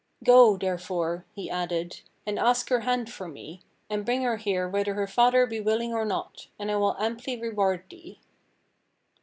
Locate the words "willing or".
5.59-6.05